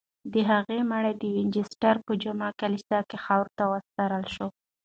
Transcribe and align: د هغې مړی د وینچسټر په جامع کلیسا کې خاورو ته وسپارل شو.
د 0.33 0.33
هغې 0.49 0.79
مړی 0.91 1.13
د 1.21 1.23
وینچسټر 1.35 1.95
په 2.05 2.11
جامع 2.21 2.49
کلیسا 2.61 2.99
کې 3.09 3.17
خاورو 3.25 3.55
ته 3.57 3.63
وسپارل 3.71 4.23
شو. 4.35 4.47